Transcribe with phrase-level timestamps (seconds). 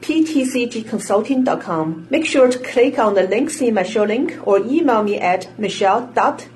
[0.00, 2.06] ptcgconsulting.com.
[2.10, 5.58] Make sure to click on the links in my show link or email me at
[5.58, 6.46] michelle.zhou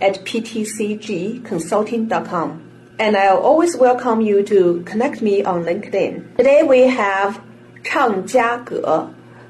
[0.00, 2.62] at ptcgconsulting.com.
[2.98, 6.36] And I'll always welcome you to connect me on LinkedIn.
[6.36, 7.40] Today we have
[7.82, 8.82] Chang Jia Ge,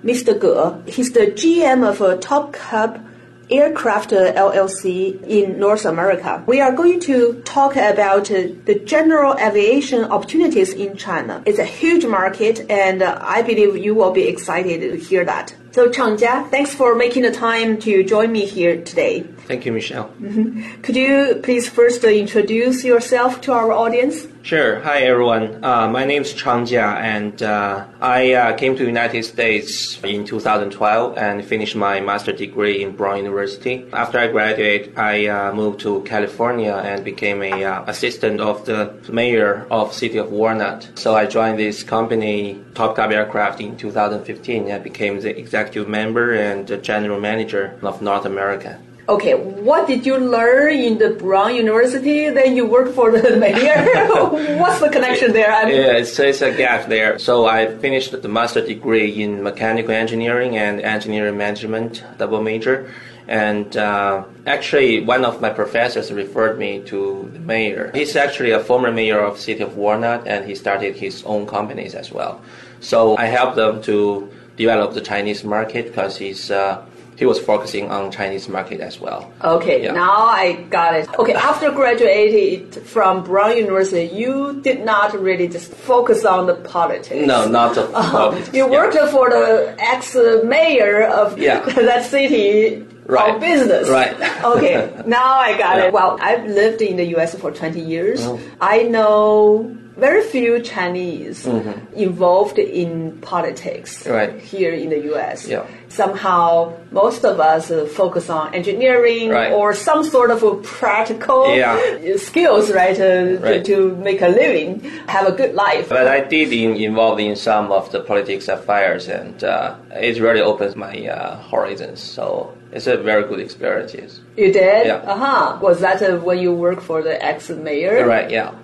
[0.04, 0.38] Mr.
[0.38, 0.78] Ge.
[0.94, 3.04] He's the GM of a Top Cub
[3.50, 6.42] Aircraft LLC in North America.
[6.46, 11.42] We are going to talk about the general aviation opportunities in China.
[11.46, 15.54] It's a huge market, and I believe you will be excited to hear that.
[15.72, 19.22] So, Changjia, thanks for making the time to join me here today.
[19.46, 20.08] Thank you, Michelle.
[20.20, 20.82] Mm-hmm.
[20.82, 24.26] Could you please first introduce yourself to our audience?
[24.42, 24.80] Sure.
[24.80, 25.62] Hi, everyone.
[25.62, 30.24] Uh, my name is Chang Jia, and uh, I uh, came to United States in
[30.24, 33.84] 2012 and finished my master degree in Brown University.
[33.92, 38.94] After I graduated, I uh, moved to California and became a uh, assistant of the
[39.12, 40.88] mayor of city of Walnut.
[40.94, 46.32] So I joined this company, Top Cub Aircraft, in 2015 and became the executive member
[46.32, 48.80] and general manager of North America.
[49.10, 52.30] Okay, what did you learn in the Brown University?
[52.30, 54.06] Then you work for the mayor.
[54.62, 55.50] What's the connection there?
[55.50, 57.18] I yeah, it's, it's a gap there.
[57.18, 62.88] So I finished the master degree in mechanical engineering and engineering management, double major.
[63.26, 67.90] And uh, actually, one of my professors referred me to the mayor.
[67.92, 71.96] He's actually a former mayor of city of Walnut, and he started his own companies
[71.96, 72.40] as well.
[72.78, 76.84] So I helped them to develop the Chinese market because he's uh,
[77.20, 79.30] he was focusing on Chinese market as well.
[79.44, 79.92] Okay, yeah.
[79.92, 81.06] now I got it.
[81.18, 87.26] Okay, after graduated from Brown University, you did not really just focus on the politics.
[87.26, 88.54] No, not the uh, politics.
[88.54, 89.10] You worked yeah.
[89.10, 91.60] for the ex-mayor of yeah.
[91.90, 93.38] that city right.
[93.38, 93.90] business.
[93.90, 94.16] Right.
[94.56, 95.84] okay, now I got yeah.
[95.88, 95.92] it.
[95.92, 97.34] Well, I've lived in the U.S.
[97.34, 98.22] for 20 years.
[98.22, 98.40] Mm.
[98.62, 101.94] I know very few Chinese mm-hmm.
[101.94, 104.40] involved in politics right.
[104.40, 105.46] here in the U.S.
[105.46, 105.66] Yeah.
[105.88, 109.52] Somehow, most of us focus on engineering right.
[109.52, 112.16] or some sort of practical yeah.
[112.16, 113.64] skills, right, uh, right.
[113.64, 115.88] To, to, make a living, have a good life.
[115.88, 120.40] But I did in, involved in some of the politics affairs, and uh, it really
[120.40, 122.00] opens my uh, horizons.
[122.00, 124.20] So it's a very good experience.
[124.36, 124.86] You did?
[124.86, 124.96] Yeah.
[124.96, 125.58] Uh huh.
[125.60, 128.06] Was that uh, when you worked for the ex mayor?
[128.06, 128.30] Right.
[128.30, 128.54] Yeah.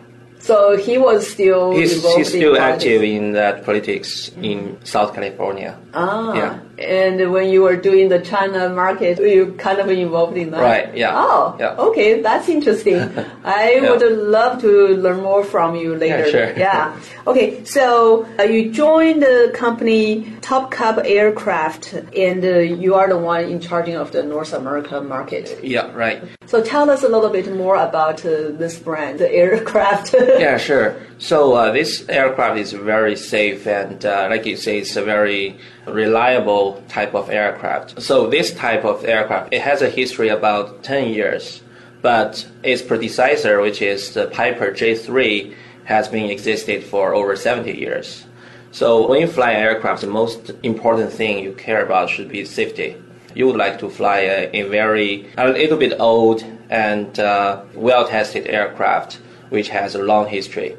[0.41, 5.79] So he was still he's, he's still in active in that politics in South California.
[5.95, 6.59] Ah, yeah.
[6.79, 10.61] And when you were doing the China market, you kind of involved in that.
[10.61, 10.97] Right.
[10.97, 11.13] Yeah.
[11.15, 11.57] Oh.
[11.59, 11.75] Yeah.
[11.77, 12.97] Okay, that's interesting.
[13.45, 13.91] I yeah.
[13.91, 16.27] would love to learn more from you later.
[16.27, 16.31] Yeah.
[16.31, 16.59] Sure.
[16.59, 17.01] Yeah.
[17.27, 17.65] Okay.
[17.65, 23.45] So uh, you joined the company Top Cub Aircraft, and uh, you are the one
[23.45, 25.59] in charge of the North America market.
[25.63, 25.93] Yeah.
[25.93, 26.23] Right.
[26.47, 30.15] So tell us a little bit more about uh, this brand, the aircraft.
[30.39, 30.57] yeah.
[30.57, 30.97] Sure.
[31.19, 35.59] So uh, this aircraft is very safe and, uh, like you say, it's a very
[35.87, 38.03] reliable type of aircraft.
[38.03, 41.63] So this type of aircraft, it has a history about 10 years,
[42.03, 45.55] but its predecessor, which is the Piper J3,
[45.85, 48.27] has been existed for over 70 years.
[48.73, 52.45] So when you fly an aircraft, the most important thing you care about should be
[52.45, 52.97] safety.
[53.35, 58.47] You would like to fly a, a very, a little bit old and uh, well-tested
[58.49, 60.77] aircraft, which has a long history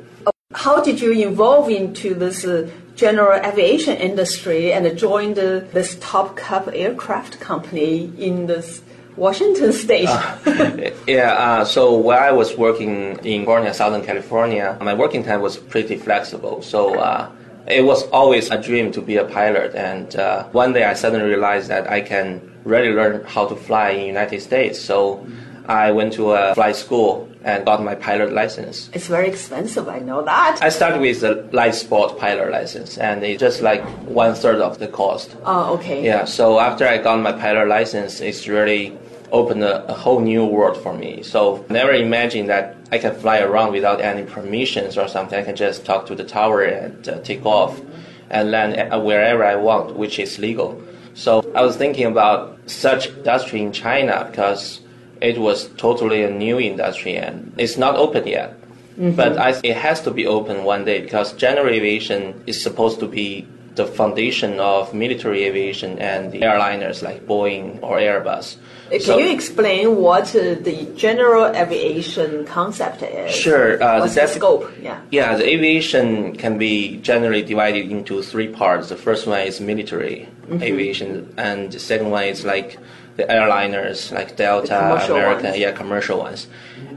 [0.53, 6.69] how did you evolve into this uh, general aviation industry and joined this top Cub
[6.73, 8.81] aircraft company in this
[9.15, 10.09] Washington state?
[10.09, 15.41] uh, yeah, uh, so while I was working in California, Southern California, my working time
[15.41, 16.61] was pretty flexible.
[16.61, 17.29] So uh,
[17.67, 19.75] it was always a dream to be a pilot.
[19.75, 23.91] And uh, one day I suddenly realized that I can really learn how to fly
[23.91, 24.79] in United States.
[24.79, 25.25] So
[25.67, 28.89] I went to a flight school and got my pilot license.
[28.93, 30.59] It's very expensive, I know that.
[30.61, 34.79] I started with the light sport pilot license, and it's just like one third of
[34.79, 35.35] the cost.
[35.45, 36.03] Oh, okay.
[36.03, 38.97] Yeah, so after I got my pilot license, it's really
[39.31, 41.21] opened a, a, whole new world for me.
[41.21, 45.37] So never imagined that I can fly around without any permissions or something.
[45.37, 47.81] I can just talk to the tower and uh, take off
[48.29, 50.81] and land wherever I want, which is legal.
[51.13, 54.81] So I was thinking about such industry in China because
[55.21, 58.59] it was totally a new industry and it's not open yet.
[58.97, 59.15] Mm-hmm.
[59.15, 63.07] But I, it has to be open one day because general aviation is supposed to
[63.07, 63.47] be
[63.77, 68.57] the foundation of military aviation and the airliners like Boeing or Airbus.
[68.89, 73.35] Can so, you explain what uh, the general aviation concept is?
[73.35, 73.81] Sure.
[73.81, 74.71] Uh, What's the, scope?
[74.81, 75.01] Yeah.
[75.11, 78.89] Yeah, the aviation can be generally divided into three parts.
[78.89, 80.63] The first one is military mm-hmm.
[80.63, 82.79] aviation, and the second one is like
[83.17, 85.57] the airliners, like Delta, American, ones.
[85.57, 86.47] yeah, commercial ones,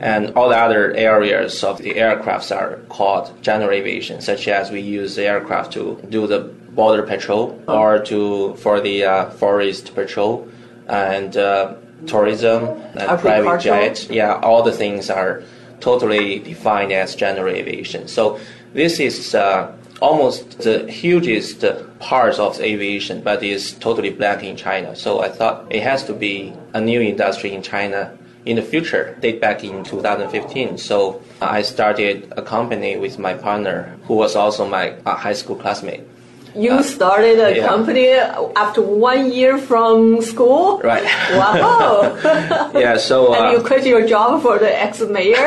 [0.01, 4.81] and all the other areas of the aircrafts are called general aviation, such as we
[4.81, 7.79] use the aircraft to do the border patrol oh.
[7.79, 10.47] or to for the uh, forest patrol
[10.87, 11.75] and uh,
[12.07, 14.09] tourism and private jets.
[14.11, 15.43] Yeah, all the things are
[15.81, 18.09] totally defined as general aviation.
[18.09, 18.39] So
[18.75, 21.65] this is uh, almost the hugest
[21.99, 24.97] part of aviation, but is totally black in China.
[24.97, 28.17] So I thought it has to be a new industry in China
[28.47, 30.79] in the future, date back in 2015.
[30.79, 35.57] So I started a company with my partner, who was also my uh, high school
[35.57, 36.03] classmate.
[36.55, 37.69] You uh, started a yeah.
[37.69, 38.09] company
[38.57, 40.81] after one year from school?
[40.81, 41.05] Right.
[41.33, 42.17] Wow.
[42.75, 43.33] yeah, so.
[43.33, 45.37] Uh, and you quit your job for the ex mayor?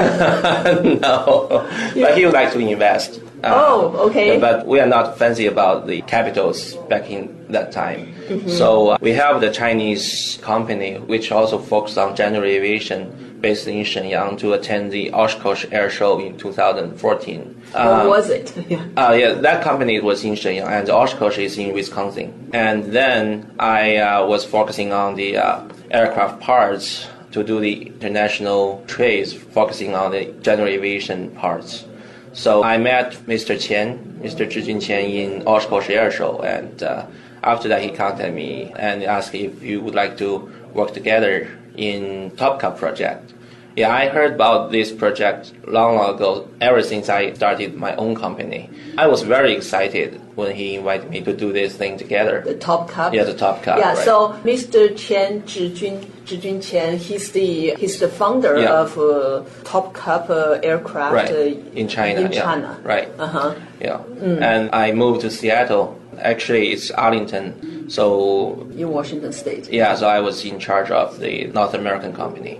[1.01, 1.67] no.
[1.93, 2.07] Yeah.
[2.07, 3.19] But he would like to invest.
[3.43, 4.39] Uh, oh, okay.
[4.39, 8.13] But we are not fancy about the capitals back in that time.
[8.27, 8.49] Mm-hmm.
[8.49, 13.83] So uh, we have the Chinese company, which also focused on general aviation based in
[13.83, 17.61] Shenyang to attend the Oshkosh Air Show in 2014.
[17.73, 18.55] What um, was it?
[18.69, 18.85] yeah.
[18.95, 22.49] Uh, yeah, that company was in Shenyang, and Oshkosh is in Wisconsin.
[22.53, 28.83] And then I uh, was focusing on the uh, aircraft parts to do the international
[28.87, 31.83] trades, focusing on the general aviation parts.
[32.33, 33.55] So I met Mr.
[33.55, 34.49] Qian, Mr.
[34.49, 37.05] Zhijun Qian in Oshkosh Air Show, and uh,
[37.43, 41.47] after that he contacted me and asked if you would like to work together
[41.77, 43.33] in Top Cub project.
[43.75, 48.13] Yeah, I heard about this project long, long ago, ever since I started my own
[48.15, 48.69] company.
[48.97, 52.41] I was very excited when he invited me to do this thing together.
[52.41, 53.13] The Top Cub?
[53.13, 53.79] Yeah, the Top Cub.
[53.79, 54.05] Yeah, right.
[54.05, 54.89] so Mr.
[54.89, 58.81] Qian Zhijun, Zhijun Qian, he's the, he's the founder yeah.
[58.81, 61.31] of uh, Top Cub uh, aircraft right.
[61.31, 62.21] uh, in China.
[62.21, 62.43] In yeah.
[62.43, 62.79] China.
[62.83, 63.09] Right.
[63.17, 63.55] Uh-huh.
[63.81, 63.97] Yeah.
[63.97, 64.41] Mm.
[64.41, 65.99] And I moved to Seattle.
[66.19, 67.89] Actually, it's Arlington.
[67.89, 69.71] So in Washington State.
[69.71, 72.59] Yeah, so I was in charge of the North American company.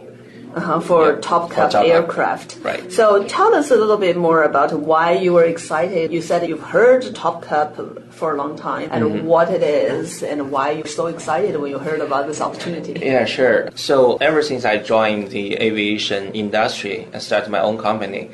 [0.55, 2.59] Uh-huh, for yeah, Top Cub top aircraft.
[2.61, 2.91] Right.
[2.91, 6.11] So tell us a little bit more about why you were excited.
[6.11, 9.25] You said you've heard Top Cub for a long time and mm-hmm.
[9.25, 12.93] what it is and why you're so excited when you heard about this opportunity.
[13.03, 13.69] Yeah, sure.
[13.75, 18.29] So ever since I joined the aviation industry and started my own company,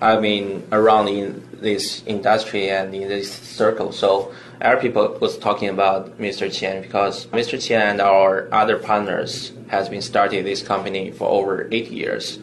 [0.00, 3.90] I've been around in this industry and in this circle.
[3.92, 6.48] So other people was talking about Mr.
[6.48, 7.58] Qian because Mr.
[7.58, 12.38] Qian and our other partners has been starting this company for over eight years.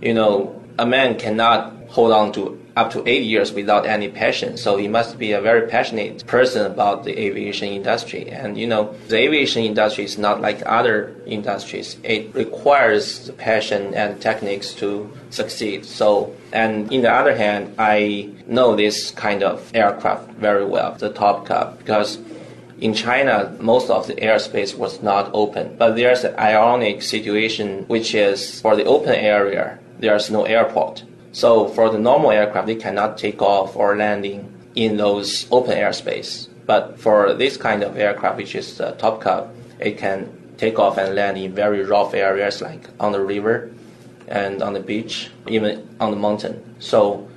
[0.00, 4.56] You know, a man cannot hold on to up to eight years without any passion.
[4.56, 8.30] So he must be a very passionate person about the aviation industry.
[8.30, 11.96] And you know, the aviation industry is not like other industries.
[12.02, 15.84] It requires passion and techniques to succeed.
[15.84, 21.10] So, and in the other hand, I know this kind of aircraft very well, the
[21.10, 22.18] Top Cub, because
[22.80, 25.76] in China, most of the airspace was not open.
[25.78, 31.04] But there's an ironic situation, which is for the open area, there's no airport.
[31.32, 36.48] So for the normal aircraft, they cannot take off or landing in those open airspace.
[36.66, 40.98] But for this kind of aircraft, which is the Top Cub, it can take off
[40.98, 43.72] and land in very rough areas like on the river
[44.28, 46.76] and on the beach, even on the mountain.
[46.78, 47.28] So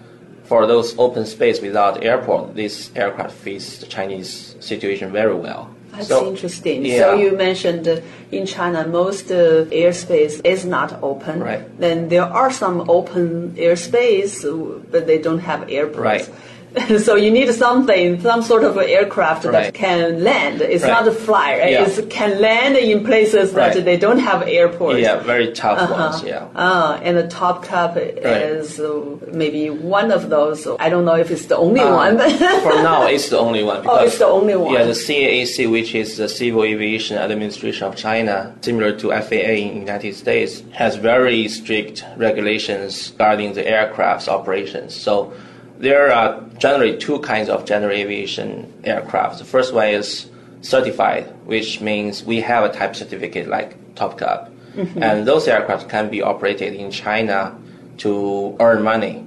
[0.43, 5.74] for those open space without airport, this aircraft fits the Chinese situation very well.
[5.95, 6.85] That's so, interesting.
[6.85, 6.97] Yeah.
[6.99, 11.39] So you mentioned uh, in China most uh, airspace is not open.
[11.39, 11.79] Right.
[11.79, 14.43] Then there are some open airspace,
[14.91, 16.27] but they don't have airports.
[16.27, 16.29] Right.
[16.99, 19.51] so you need something, some sort of aircraft right.
[19.51, 20.61] that can land.
[20.61, 20.89] It's right.
[20.89, 21.59] not a fly.
[21.59, 21.71] Right?
[21.71, 21.87] Yeah.
[21.87, 24.99] It can land in places that they don't have airports.
[24.99, 25.93] Yeah, very tough uh-huh.
[25.93, 26.23] ones.
[26.23, 26.47] Yeah.
[26.55, 30.67] Uh, and the Top Cub is uh, maybe one of those.
[30.79, 32.17] I don't know if it's the only um, one,
[32.63, 33.81] for now it's the only one.
[33.81, 34.73] Because, oh, it's the only one.
[34.73, 39.73] Yeah, the CAAC, which is the Civil Aviation Administration of China, similar to FAA in
[39.73, 44.93] the United States, has very strict regulations regarding the aircraft's operations.
[44.93, 45.33] So
[45.77, 49.39] there are generally two kinds of general aviation aircraft.
[49.39, 50.29] The first one is
[50.61, 54.51] certified, which means we have a type certificate like Top Cub.
[54.75, 55.01] Mm-hmm.
[55.01, 57.57] And those aircraft can be operated in China
[57.97, 59.25] to earn money.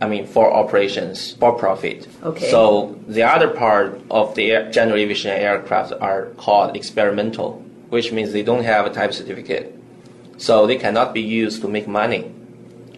[0.00, 2.06] I mean, for operations, for profit.
[2.22, 2.50] Okay.
[2.50, 8.32] So the other part of the air, general aviation aircraft are called experimental, which means
[8.32, 9.74] they don't have a type certificate.
[10.36, 12.30] So they cannot be used to make money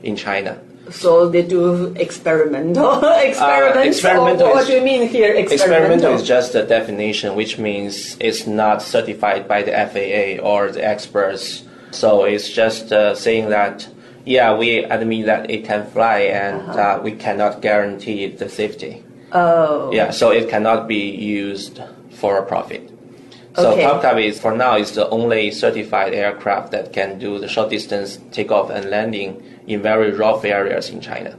[0.03, 0.61] in China.
[0.91, 3.39] So they do experimental experiments.
[3.79, 5.33] Uh, experimental or what do you mean here?
[5.35, 10.85] Experimental is just a definition, which means it's not certified by the FAA or the
[10.85, 11.65] experts.
[11.91, 13.89] So it's just uh, saying that,
[14.25, 19.03] yeah, we admit that it can fly and uh we cannot guarantee the safety.
[19.33, 19.91] oh.
[19.93, 21.81] Yeah, so it cannot be used
[22.11, 22.91] for a profit.
[23.59, 23.83] So Okay.
[23.83, 28.19] TopCub is for now is the only certified aircraft that can do the short distance
[28.31, 31.37] takeoff and landing in very rough areas in China.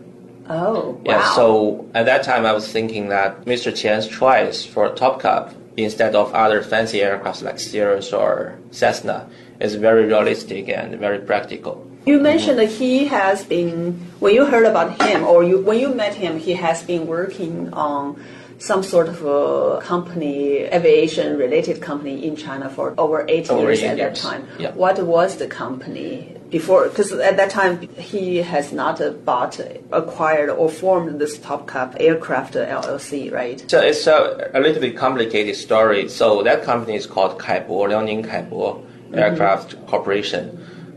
[0.49, 0.89] Oh.
[0.89, 1.01] Wow.
[1.05, 3.71] Yeah, so at that time I was thinking that Mr.
[3.71, 9.29] Qian's choice for Top Cub instead of other fancy aircraft like Cirrus or Cessna
[9.61, 11.85] is very realistic and very practical.
[12.05, 15.93] You mentioned that he has been, when you heard about him or you, when you
[15.93, 18.21] met him, he has been working on
[18.59, 23.81] some sort of a company, aviation related company in China for over eight Over years
[23.81, 24.47] eight at that time.
[24.59, 24.71] Yeah.
[24.71, 26.89] What was the company before?
[26.89, 29.59] Because at that time he has not bought,
[29.91, 33.63] acquired, or formed this Top Cub Aircraft LLC, right?
[33.71, 36.09] So it's a, a little bit complicated story.
[36.09, 39.15] So that company is called Kaibo, Liaoning Kaibo mm-hmm.
[39.15, 40.47] Aircraft Corporation,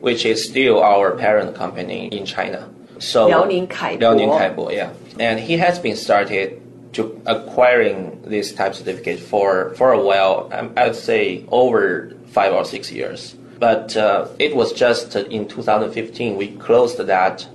[0.00, 2.68] which is still our parent company in China.
[2.98, 4.00] So Liaoning Kaibo.
[4.00, 4.92] Liaoning Kaibo, yeah.
[5.20, 6.61] And he has been started
[6.92, 12.64] to acquiring this type certificate for, for a while, um, I'd say over five or
[12.64, 13.34] six years.
[13.58, 17.46] But uh, it was just in 2015 we closed that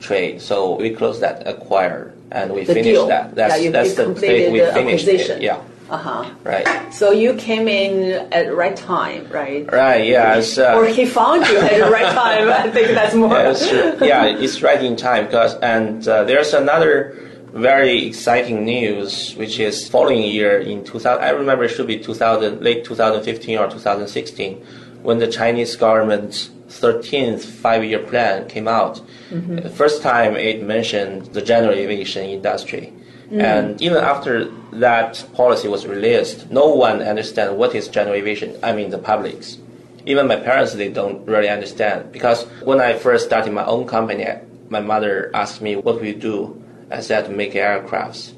[0.00, 0.40] trade.
[0.40, 3.06] So we closed that acquire and we The finished deal.
[3.08, 3.34] that.
[3.34, 5.42] That's, yeah, that's the completed thing we the finished it.
[5.42, 5.60] Yeah.
[5.90, 6.30] Uh huh.
[6.44, 6.92] Right.
[6.92, 9.70] So you came in at the right time, right?
[9.72, 10.06] Right.
[10.06, 10.42] Yeah.
[10.58, 12.48] Uh, or he found you at the right time.
[12.50, 13.30] I think that's more.
[13.32, 17.27] yeah, it's yeah, it's right in time because and uh, there's another
[17.60, 21.22] very exciting news which is following year in 2000.
[21.22, 24.64] I remember it should be 2000, late 2015 or 2016,
[25.02, 29.00] when the Chinese government's 13th five-year plan came out.
[29.30, 29.56] Mm-hmm.
[29.56, 32.92] The first time it mentioned the general aviation industry.
[33.26, 33.40] Mm-hmm.
[33.40, 38.56] And even after that policy was released, no one understands what is general aviation.
[38.62, 39.58] I mean, the publics
[40.08, 44.26] even my parents they don't really understand because when I first started my own company,
[44.70, 46.62] my mother asked me what we do.
[46.90, 48.32] I said make aircrafts.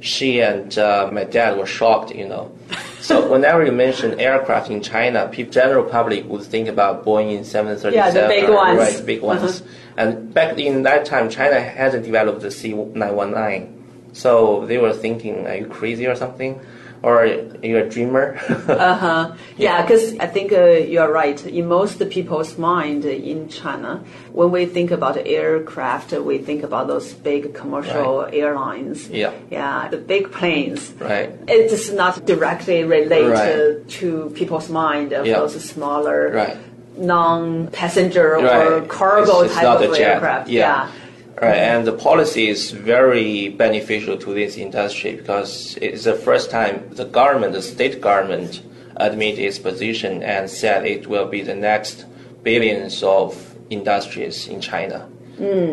[0.00, 2.52] She and uh, my dad were shocked, you know.
[3.00, 7.94] So whenever you mention aircraft in China, people, general public would think about Boeing 737,
[7.94, 8.78] Yeah, the big ones.
[8.78, 9.62] right, the big ones.
[9.96, 13.72] And back in that time, China hadn't developed the C919,
[14.12, 16.60] so they were thinking, "Are you crazy or something?"
[17.04, 17.26] Or are
[17.62, 18.26] you a dreamer?
[18.68, 19.32] uh huh.
[19.58, 21.38] Yeah, because I think uh, you're right.
[21.46, 27.12] In most people's mind in China, when we think about aircraft, we think about those
[27.12, 28.34] big commercial Right.
[28.34, 29.10] airlines.
[29.10, 29.32] Yeah.
[29.50, 30.80] Yeah, the big planes.
[30.98, 31.28] right.
[31.46, 33.52] It does not directly relate Right.
[33.52, 35.40] uh, to people's mind of Yeah.
[35.40, 36.56] those smaller Right.
[36.96, 40.48] non-passenger or cargo It's- it's type of aircraft.
[40.48, 40.88] Yeah.
[41.44, 46.88] Right, and the policy is very beneficial to this industry because it's the first time
[46.92, 48.62] the government, the state government,
[48.96, 52.06] admit its position and said it will be the next
[52.42, 55.08] billions of industries in China.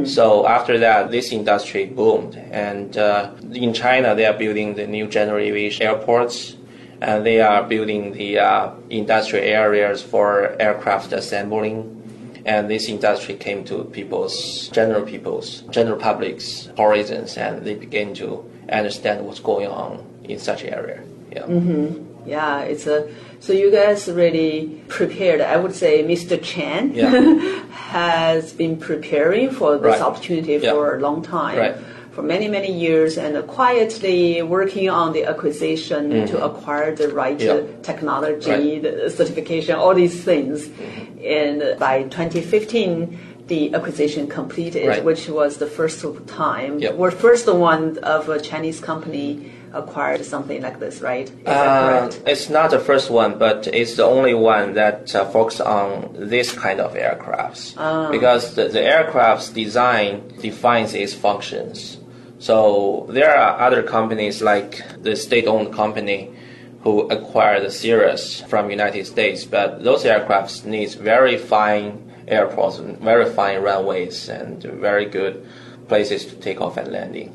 [0.05, 5.07] So after that, this industry boomed, and uh, in China they are building the new
[5.07, 6.57] general aviation airports,
[6.99, 12.00] and they are building the uh, industrial areas for aircraft assembling
[12.45, 18.43] and this industry came to people's general people's general public's horizons and they began to
[18.71, 22.07] understand what's going on in such area yeah mm-hmm.
[22.23, 25.41] Yeah, it's a so you guys really prepared.
[25.41, 26.37] I would say Mr.
[26.37, 27.09] Qian Yeah.
[27.71, 30.01] has been preparing for this Right.
[30.01, 30.71] opportunity Yeah.
[30.73, 31.57] for a long time.
[31.57, 31.75] Right.
[32.11, 37.67] For many, many years, and quietly working on the acquisition to acquire the right Mm-hmm.
[37.67, 37.81] Yeah.
[37.83, 38.83] technology, Right.
[38.83, 39.05] Mm-hmm.
[39.05, 40.69] the certification, all these things.
[41.23, 45.03] And by 2015, the acquisition completed, Right.
[45.03, 46.79] which was the first time.
[46.79, 46.95] Yep.
[46.95, 51.27] We're first one of a Chinese company acquired something like this, right?
[51.29, 52.21] Is that Uh, correct?
[52.27, 56.51] it's not the first one, but it's the only one that uh, focuses on this
[56.51, 57.63] kind of aircrafts.
[58.11, 61.97] Because the, the aircraft's design defines its functions.
[62.41, 66.31] So there are other companies like the state-owned company
[66.81, 72.97] who acquired the Cirrus from United States, but those aircrafts needs very fine airports, and
[72.97, 75.45] very fine runways, and very good
[75.87, 77.31] places to take off and landing.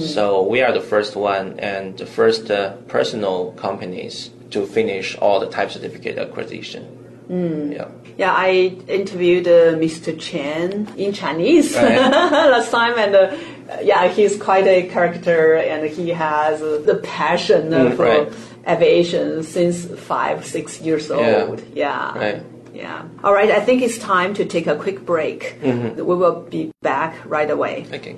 [0.00, 5.40] So we are the first one and the first uh, personal companies to finish all
[5.40, 6.82] the type certificate acquisition.
[7.30, 7.88] Yeah.
[8.18, 10.12] Yeah, I interviewed uh, Mr.
[10.14, 11.96] Qian in Chinese Right.
[12.54, 13.36] last time, and uh,
[13.82, 18.28] yeah, he's quite a character, and he has uh, the passion uh, Mm, for right.
[18.66, 21.46] aviation since five, six years Yeah.
[21.48, 21.62] old.
[21.74, 22.18] Yeah.
[22.18, 22.42] Right.
[22.74, 23.02] Yeah.
[23.24, 25.40] All right, I think it's time to take a quick break.
[25.62, 25.96] Mm-hmm.
[26.08, 27.86] We will be back right away.
[27.92, 28.16] Okay.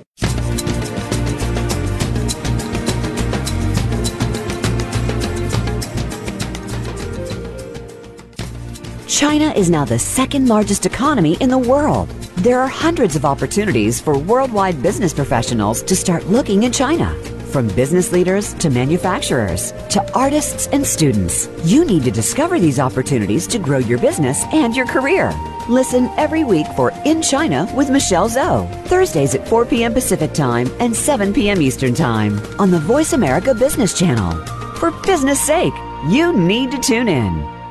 [9.07, 12.09] China is now the second largest economy in the world.
[12.43, 17.15] There are hundreds of opportunities for worldwide business professionals to start looking in China.
[17.53, 23.47] From business leaders to manufacturers to artists and students, you need to discover these opportunities
[23.47, 25.33] to grow your business and your career.
[25.69, 29.95] Listen every week for In China with Michelle Zhou, Thursdays at 4 p.m.
[29.95, 31.63] Pacific Time and 7 p.m.
[31.63, 34.33] Eastern Time on the Voice America Business Channel.
[34.79, 35.75] For business sake,
[36.09, 37.62] you need to tune in.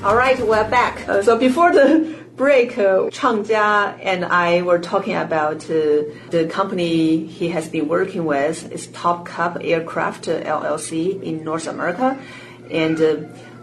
[0.02, 1.08] All right, we're back.
[1.08, 6.48] Uh, so before the break, uh, Chang Jia and I were talking about uh, the
[6.50, 8.70] company he has been working with.
[8.72, 12.18] It's Top Cub Aircraft uh, LLC in North America,
[12.70, 13.16] and uh,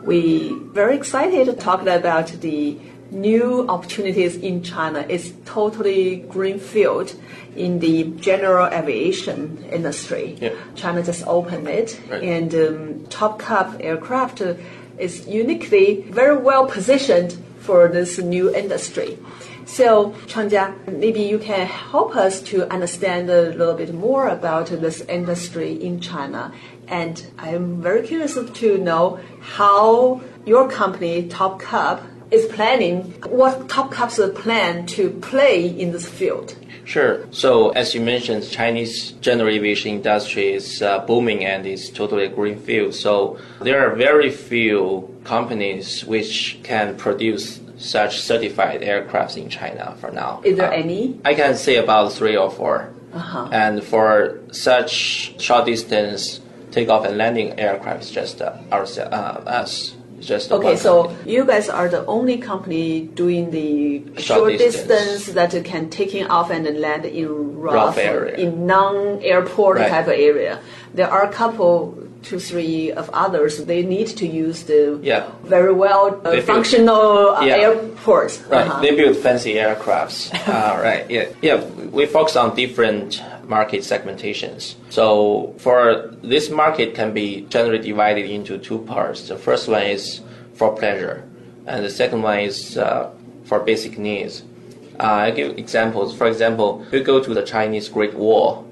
[0.03, 2.77] we very excited to talk about the
[3.11, 5.05] new opportunities in China.
[5.09, 7.13] It's totally greenfield
[7.57, 10.37] in the general aviation industry.
[10.39, 10.53] Yeah.
[10.75, 12.23] China just opened it, Right.
[12.23, 14.53] and um, Top Cub aircraft uh,
[14.97, 19.17] is uniquely very well positioned for this new industry.
[19.65, 25.01] So, Changjia, maybe you can help us to understand a little bit more about this
[25.01, 26.51] industry in China.
[26.87, 33.91] And I'm very curious to know how your company, Top Cub, is planning, what Top
[33.91, 36.55] Cub's plan to play in this field.
[36.85, 37.25] Sure.
[37.31, 42.29] So as you mentioned, Chinese general aviation industry is uh, booming and is totally a
[42.29, 42.93] green field.
[42.95, 50.11] So there are very few companies which can produce such certified aircrafts in China for
[50.11, 50.41] now.
[50.43, 51.19] Is there Uh, any?
[51.25, 53.49] I can say about three or 4 Uh-huh.
[53.51, 56.39] And for such short distance
[56.71, 59.95] takeoff and landing aircrafts, it's just uh, ours, uh, us.
[60.21, 61.33] Just Okay, so company.
[61.33, 65.25] you guys are the only company doing the Short short, distance.
[65.25, 65.35] distance.
[65.35, 68.35] that can taking off and land in rough, Rough area.
[68.37, 69.89] in non-airport Right.
[69.89, 70.59] type of area.
[70.93, 73.65] There are a couple, two, three of others.
[73.65, 75.23] They need to use the Yeah.
[75.43, 77.55] very well uh, build- functional uh, Yeah.
[77.57, 78.41] airports.
[78.49, 78.81] Right, Uh-huh.
[78.81, 80.31] they build fancy aircrafts.
[80.47, 81.61] uh, right, yeah, yeah.
[81.91, 84.75] We focus on different market segmentations.
[84.89, 89.27] So for this market can be generally divided into two parts.
[89.27, 90.21] The first one is
[90.53, 91.23] for pleasure,
[91.67, 93.09] and the second one is uh,
[93.45, 94.43] for basic needs.
[94.99, 96.15] Uh, I give examples.
[96.15, 98.63] For example, you go to the Chinese Great Wall,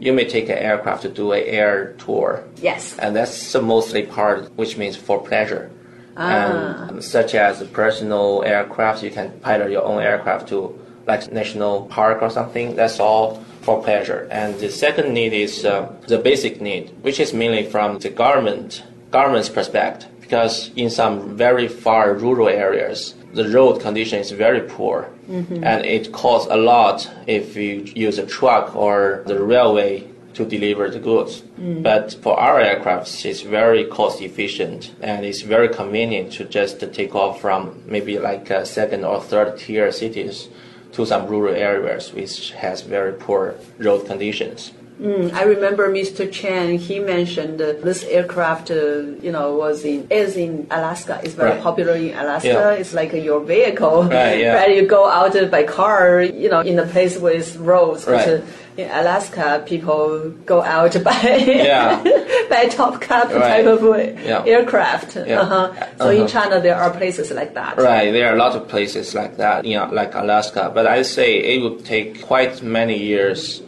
[0.00, 2.44] you may take an aircraft to do an air tour.
[2.60, 2.98] Yes.
[2.98, 5.70] and that's the mostly part which means for pleasure.
[6.14, 6.88] Ah.
[6.88, 12.22] and such as personal aircraft you can pilot your own aircraft to like national park
[12.22, 12.76] or something.
[12.76, 14.28] That's all for pleasure.
[14.30, 18.82] And the second need is uh, the basic need which is mainly from the government
[19.10, 20.08] government's perspective.
[20.20, 26.12] Because in some very far rural areas the road condition is very poor and it
[26.12, 31.42] costs a lot if you use a truck or the railway to deliver the goods.
[31.82, 37.14] But for our aircrafts, it's very cost efficient and it's very convenient to just take
[37.14, 40.48] off from maybe like uh, second or third tier cities
[40.92, 44.72] to some rural areas which has very poor road conditions.
[45.00, 46.28] Mm, I remember Mr.
[46.28, 46.78] Qian.
[46.78, 48.74] He mentioned uh, this aircraft, uh,
[49.20, 51.18] you know, was in is in Alaska.
[51.24, 51.62] It's very Right.
[51.62, 52.48] popular in Alaska.
[52.48, 52.70] Yeah.
[52.80, 54.04] It's like your vehicle.
[54.04, 54.54] Right, yeah.
[54.60, 58.06] Right, You go out uh, by car, you know, in a place with roads.
[58.06, 58.28] Right.
[58.28, 58.40] uh,
[58.76, 62.00] in Alaska, people go out by Yeah.
[62.50, 63.40] by top cub Right.
[63.64, 64.44] type of uh, Yeah.
[64.46, 65.16] aircraft.
[65.16, 65.40] Yeah.
[65.40, 65.72] Uh-huh.
[65.98, 66.28] So in Uh-huh.
[66.28, 67.76] China, there are places like that.
[67.76, 70.70] Right, there are a lot of places like that, you know, like Alaska.
[70.72, 73.62] But I say it would take quite many years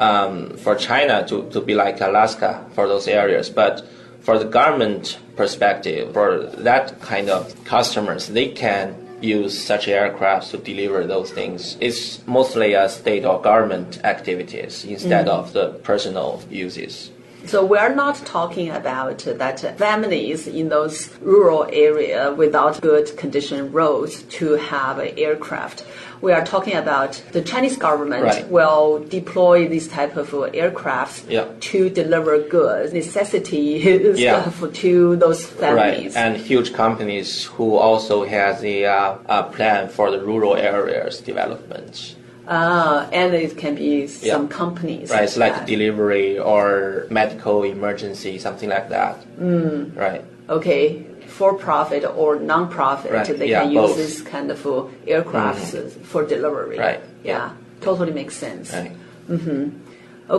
[0.00, 3.48] um, for China to, to be like Alaska for those areas.
[3.50, 3.86] But
[4.22, 10.56] for the government perspective, for that kind of customers, they can use such aircraft to
[10.56, 11.76] deliver those things.
[11.80, 17.10] It's mostly a state or government activities instead of the personal uses.
[17.46, 23.72] So we are not talking about that families in those rural area without good condition
[23.72, 25.84] roads to have an aircraft.
[26.22, 28.48] We are talking about the Chinese government Right.
[28.50, 31.44] will deploy these type of aircrafts Yeah.
[31.72, 33.80] to deliver goods, necessity
[34.16, 34.42] Yeah.
[34.42, 36.14] stuff to those families.
[36.14, 41.20] Right, and huge companies who also has a, uh, uh, plan for the rural areas
[41.20, 42.16] development.
[42.48, 44.34] Ah, and it can be Yeah.
[44.34, 45.10] some companies.
[45.10, 49.16] Right, it's like delivery or medical emergency, something like that.
[49.40, 49.96] Mm.
[49.96, 50.24] Right.
[50.50, 51.06] okay,
[51.40, 53.96] for profit or non-profit, Right, they yeah, can use both.
[54.02, 54.72] this kind of uh,
[55.14, 56.76] aircrafts uh, for delivery.
[56.78, 57.50] Right, Yeah, yeah.
[57.88, 58.66] totally makes sense.
[58.76, 58.92] Right.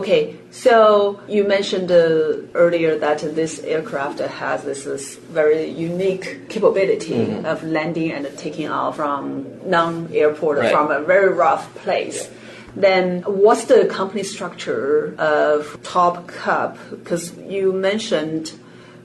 [0.00, 7.12] Okay, so you mentioned uh, earlier that this aircraft has this, this very unique capability
[7.26, 7.44] Mm-hmm.
[7.52, 9.22] of landing and taking off from
[9.68, 10.72] non-airport Right.
[10.74, 12.18] from a very rough place.
[12.86, 13.04] Then,
[13.44, 16.78] what's the company structure of Top Cub?
[16.90, 17.24] Because
[17.56, 18.44] you mentioned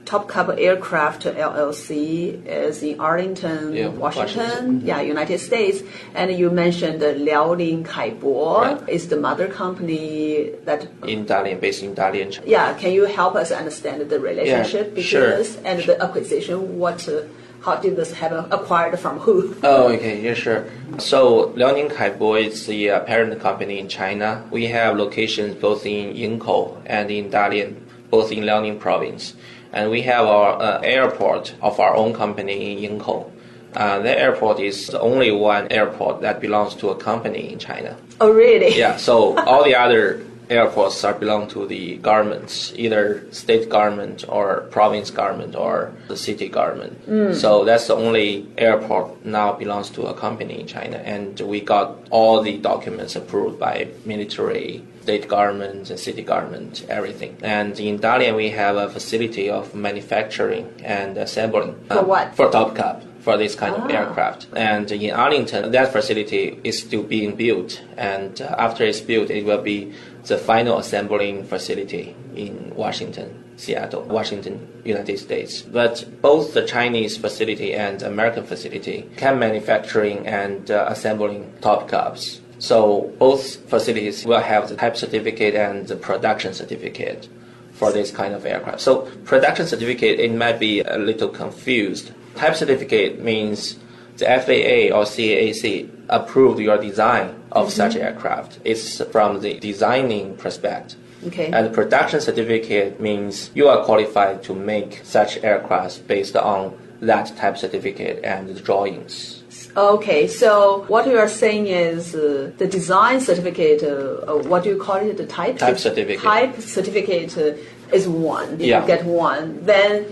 [0.08, 4.80] Top Cub Aircraft LLC is in Arlington, Yeah, Washington, Washington.
[4.86, 5.82] yeah, United States.
[6.14, 8.88] And you mentioned uh, Liaoning Kaibo Right.
[8.88, 10.88] is the mother company that.
[11.06, 12.46] In Dalian, based in Dalian, China.
[12.48, 15.36] Yeah, can you help us understand the relationship between sure.
[15.36, 16.78] this and the acquisition?
[16.78, 17.24] What, uh,
[17.60, 18.46] how did this happen?
[18.50, 19.54] Acquired from who?
[19.62, 20.64] Oh, okay, yeah, sure.
[20.96, 24.42] So Liaoning Kaibo is the uh, parent company in China.
[24.50, 27.76] We have locations both in Yingkou and in Dalian,
[28.08, 29.34] both in Liaoning province.
[29.72, 33.30] And we have our uh, airport of our own company in Yingkou.
[33.74, 37.96] Uh, the airport is the only one airport that belongs to a company in China.
[38.20, 38.76] Oh, really?
[38.76, 44.62] Yeah, so all the other airports are belong to the governments, either state government or
[44.70, 47.34] province government or the city government.
[47.36, 51.96] So that's the only airport now belongs to a company in China, and we got
[52.10, 57.36] all the documents approved by military, state government, and city government, everything.
[57.42, 61.76] And in Dalian, we have a facility of manufacturing and assembling.
[61.88, 62.34] For what?
[62.34, 63.02] For Top Cub.
[63.20, 63.88] For this kind of Ah.
[63.98, 64.46] aircraft.
[64.56, 67.82] And in Arlington, that facility is still being built.
[67.96, 69.92] And uh, after it's built, it will be
[70.24, 75.62] the final assembling facility in Washington, Seattle, Washington, United States.
[75.62, 82.40] But both the Chinese facility and American facility can manufacturing and uh, assembling Top Cubs.
[82.58, 87.28] So both facilities will have the type certificate and the production certificate
[87.72, 88.80] for this kind of aircraft.
[88.80, 92.12] So production certificate, it might be a little confused.
[92.34, 93.78] Type certificate means
[94.18, 98.58] the FAA or CAAC approved your design of such aircraft.
[98.64, 100.98] It's from the designing perspective.
[101.26, 101.50] Okay.
[101.50, 107.58] And production certificate means you are qualified to make such aircraft based on that type
[107.58, 109.42] certificate and the drawings.
[109.76, 114.70] Okay, so what you are saying is uh, the design certificate, uh, uh, what do
[114.70, 115.58] you call it, the type?
[115.58, 116.22] Type certificate.
[116.22, 118.58] Type certificate uh, is one.
[118.58, 118.80] Yeah.
[118.80, 119.64] You get one.
[119.64, 120.06] Then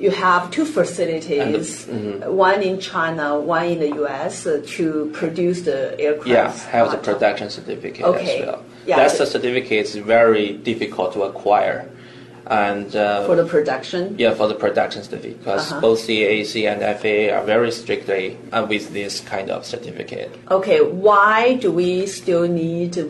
[0.00, 2.34] you have two facilities, mm-hmm.
[2.34, 6.28] one in China, one in the US, uh, to produce the aircraft.
[6.28, 8.40] Yeah, have the production certificate Okay.
[8.40, 8.64] as well.
[8.86, 11.86] Yeah, That's the- the certificate is very difficult to acquire.
[12.46, 14.16] And uh, For the production?
[14.18, 15.80] Yeah, for the production certificate, because Uh-huh.
[15.82, 20.30] both CAAC and FAA are very strictly uh, with this kind of certificate.
[20.50, 23.04] Okay, why do we still need to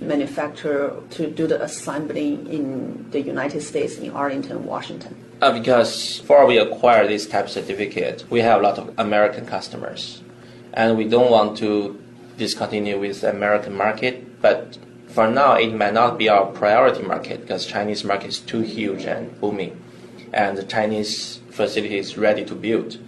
[0.00, 5.14] manufacture to do the assembling in the United States in Arlington, Washington?
[5.42, 9.44] Uh, because before we acquire this type of certificate, we have a lot of American
[9.44, 10.22] customers,
[10.72, 12.02] and we don't want to
[12.38, 14.40] discontinue with the American market.
[14.40, 18.60] But for now, it might not be our priority market because Chinese market is too
[18.60, 19.78] huge and booming,
[20.32, 22.98] and the Chinese facility is ready to build.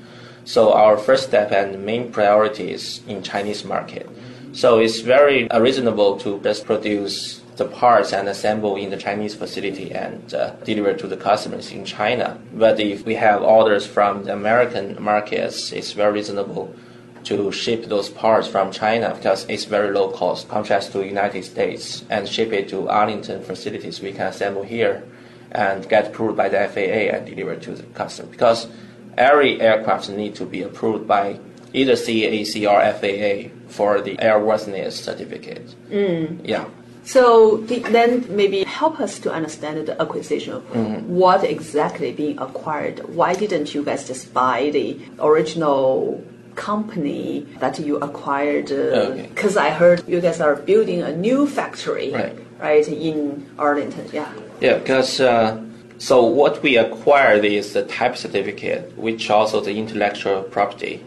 [0.45, 4.07] So our first step and main priority is in Chinese market.
[4.53, 9.35] So it's very uh, reasonable to just produce the parts and assemble in the Chinese
[9.35, 12.39] facility and uh, deliver to the customers in China.
[12.55, 16.75] But if we have orders from the American markets, it's very reasonable
[17.25, 22.05] to ship those parts from China because it's very low cost, contrast to United States,
[22.09, 25.03] and ship it to Arlington facilities we can assemble here
[25.51, 28.31] and get approved by the FAA and deliver to the customer.
[28.31, 28.69] Because
[29.17, 31.41] every aircraft need to be approved by
[31.73, 35.75] either CAAC or FAA for the airworthiness certificate.
[35.91, 36.41] Mm.
[36.45, 36.67] Yeah.
[37.09, 37.57] So
[37.97, 40.57] then maybe help us to understand the acquisition.
[41.09, 42.97] What exactly being acquired?
[43.17, 46.23] Why didn't you guys just buy the original
[46.55, 48.71] company that you acquired?
[48.71, 49.27] Okay.
[49.35, 52.37] Because I heard you guys are building a new factory, Right.
[52.61, 54.07] right, in Arlington.
[54.13, 54.31] Yeah.
[54.61, 55.65] Yeah, because uh,
[55.97, 61.03] so what we acquired is the type certificate, which also the intellectual property.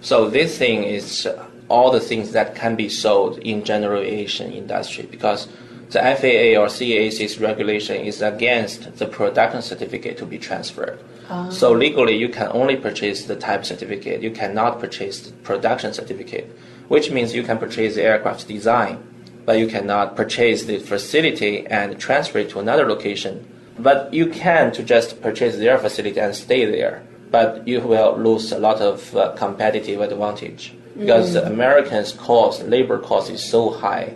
[0.00, 1.26] So this thing is
[1.68, 5.48] all the things that can be sold in general aviation industry because
[5.90, 10.98] the FAA or CAAC's regulation is against the production certificate to be transferred.
[11.30, 11.48] Ah.
[11.48, 14.20] So legally, you can only purchase the type certificate.
[14.20, 16.50] You cannot purchase the production certificate,
[16.88, 19.02] which means you can purchase the aircraft design,
[19.44, 23.46] but you cannot purchase the facility and transfer it to another location.
[23.78, 28.52] But you can to just purchase their facility and stay there, but you will lose
[28.52, 34.14] a lot of uh, competitive advantage because the Americans' cost, labor cost, is so high.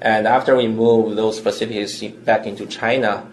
[0.00, 3.26] And after we move those facilities back into China,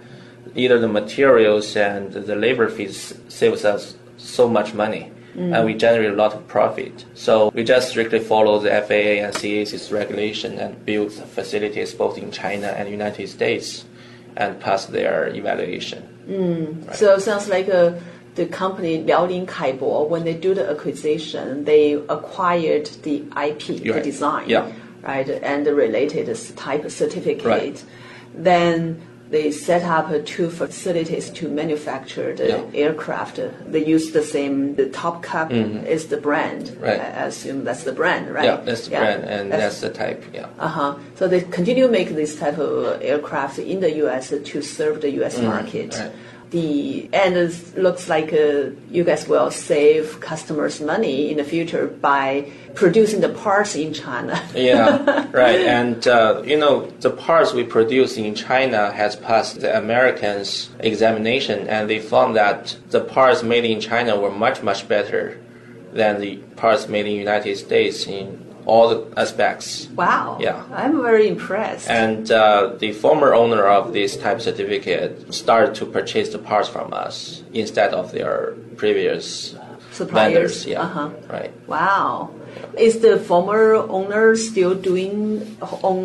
[0.55, 5.11] either the materials and the labor fees saves us so much money.
[5.53, 7.05] And we generate a lot of profit.
[7.13, 12.29] So we just strictly follow the FAA and CAAC's regulation and build facilities both in
[12.31, 13.85] China and United States
[14.35, 16.03] and pass their evaluation.
[16.93, 17.93] So it sounds like uh,
[18.35, 24.47] the company Liaoning Kaibo, when they do the acquisition, they acquired the IP, the design,
[24.47, 24.71] Yeah.
[25.01, 27.45] right, and the related type certificate.
[27.45, 27.83] Right.
[28.33, 32.61] Then they set up two facilities to manufacture the Yeah.
[32.85, 33.39] aircraft.
[33.71, 36.63] They use the same, the Top Cub is the brand.
[36.65, 36.83] Mm-hmm.
[36.83, 36.99] Right.
[36.99, 38.45] I assume that's the brand, right?
[38.45, 40.23] Yeah, that's the brand and that's the type.
[40.33, 40.47] Yeah.
[40.57, 40.95] Uh-huh.
[41.15, 44.29] So they continue to make this type of aircraft in the U.S.
[44.29, 45.39] to serve the U.S.
[45.39, 45.95] market.
[45.99, 46.11] right.
[46.51, 51.85] The and it looks like uh, you guys will save customers money in the future
[51.87, 54.41] by producing the parts in China.
[54.55, 55.61] yeah, right.
[55.61, 61.67] And uh, you know, the parts we produce in China has passed the Americans' examination,
[61.67, 65.39] and they found that the parts made in China were much much better
[65.93, 69.87] than the parts made in United States in all the aspects.
[69.95, 70.37] wow.
[70.39, 70.63] Yeah.
[70.81, 71.89] I'm very impressed.
[71.89, 76.93] And uh, the former owner of this type certificate started to purchase the parts from
[76.93, 79.55] us instead of their previous
[79.91, 80.33] Suppliers.
[80.33, 80.65] vendors.
[80.67, 81.09] Yeah, Uh-huh.
[81.37, 81.51] right.
[81.67, 82.29] Wow.
[82.77, 85.11] Is the former owner still doing
[85.83, 86.03] own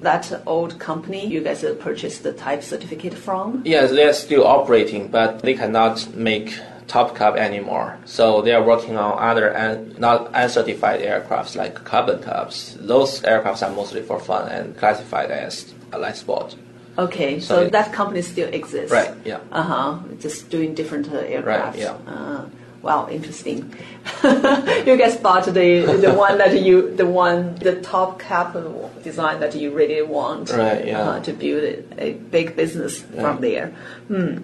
[0.00, 3.62] that old company you guys purchased the type certificate from?
[3.64, 6.48] Yes, they're still operating, but they cannot make
[6.86, 7.98] Top Cub anymore.
[8.04, 12.76] So they are working on other un- not uncertified aircrafts like Carbon Cubs.
[12.80, 16.54] Those aircrafts are mostly for fun and classified as a light sport.
[16.98, 18.92] Okay, so, So- that company still exists.
[18.92, 19.40] Right, yeah.
[19.52, 19.98] Uh huh.
[20.20, 21.76] Just doing different uh, aircraft.
[21.78, 21.96] yeah.
[22.06, 22.46] Uh,
[22.82, 23.74] wow, interesting.
[24.24, 28.54] you guys bought the the one that you the one the top cub
[29.02, 30.50] design that you really want.
[30.50, 31.00] Right, yeah.
[31.00, 33.74] Uh, to build a, a big business from there.
[34.08, 34.38] Hmm.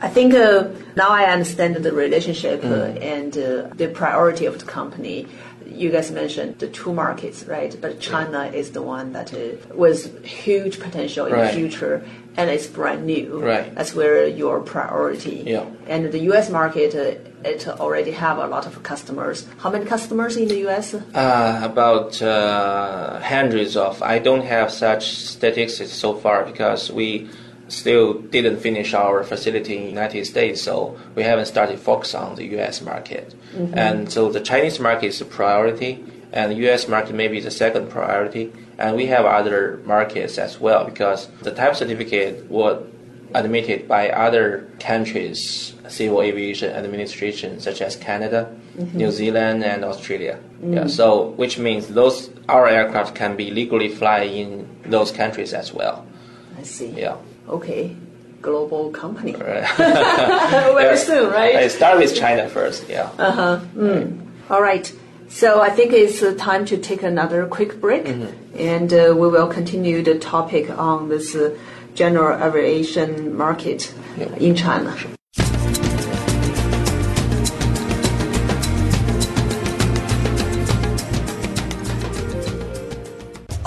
[0.00, 3.02] I think uh, now I understand the relationship uh, Mm.
[3.02, 5.26] and uh, the priority of the company.
[5.66, 7.76] You guys mentioned the two markets, right?
[7.80, 9.38] But China is the one that uh,
[9.74, 12.02] was huge potential in the future,
[12.38, 13.38] and it's brand new.
[13.38, 13.74] Right.
[13.74, 15.44] That's where your priority.
[15.46, 15.66] Yeah.
[15.86, 16.48] And the U.S.
[16.48, 19.46] market, uh, it already have a lot of customers.
[19.58, 20.94] How many customers in the U.S.?
[20.94, 24.02] Uh, about uh, hundreds of.
[24.02, 27.28] I don't have such statistics so far because we
[27.68, 32.34] still didn't finish our facility in the United States, so we haven't started focus on
[32.34, 32.80] the U.S.
[32.80, 33.34] market.
[33.54, 33.78] Mm-hmm.
[33.78, 36.88] And so the Chinese market is a priority, and the U.S.
[36.88, 38.52] market may be the second priority.
[38.78, 42.84] And we have other markets as well because the type certificate was
[43.34, 48.96] admitted by other countries' civil aviation administration, such as Canada, mm-hmm.
[48.96, 50.38] New Zealand, and Australia.
[50.62, 50.74] Mm-hmm.
[50.74, 55.72] Yeah, so which means those our aircraft can be legally fly in those countries as
[55.72, 56.06] well.
[56.58, 56.88] I see.
[56.88, 57.16] Yeah.
[57.48, 57.96] Okay.
[58.40, 59.34] Global company.
[59.34, 59.66] Right.
[59.76, 61.56] Very soon, right?
[61.56, 62.88] I start with China first.
[62.88, 63.10] Yeah.
[63.18, 64.04] Uh huh.
[64.50, 64.92] All right.
[65.28, 68.58] So I think it's time to take another quick break, Mm-hmm.
[68.58, 71.50] and uh, we will continue the topic on this uh,
[71.94, 74.34] general aviation market Yeah.
[74.36, 74.94] in China.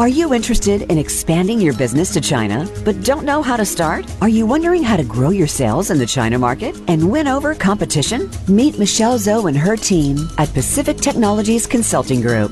[0.02, 4.12] Are you interested in expanding your business to China but don't know how to start?
[4.20, 7.54] Are you wondering how to grow your sales in the China market and win over
[7.54, 8.28] competition?
[8.48, 12.52] Meet Michelle Zhou and her team at Pacific Technologies Consulting Group.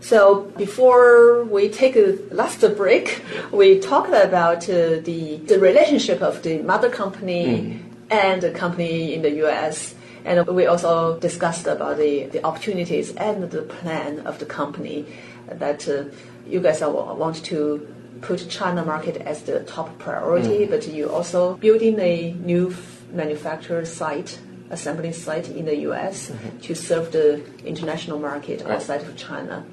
[0.00, 6.42] So before we take a last break, we talked about uh, the the relationship of
[6.42, 9.94] the mother company and the company in the U.S.
[10.24, 15.06] And we also discussed about the, the opportunities and the plan of the company
[15.50, 16.04] that uh,
[16.46, 17.86] you guys are, want to
[18.20, 22.74] put China market as the top priority, but you also building a new
[23.12, 24.38] manufacturer site,
[24.70, 26.32] assembly site in the U.S.
[26.62, 29.64] to serve the international market outside of China.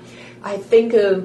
[0.44, 1.22] I think uh,